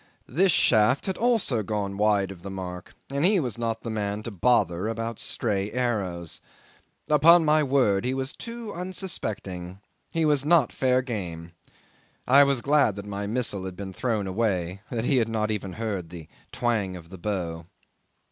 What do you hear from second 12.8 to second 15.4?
that my missile had been thrown away, that he had